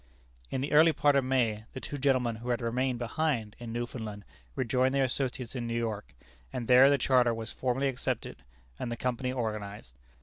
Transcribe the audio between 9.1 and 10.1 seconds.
organized.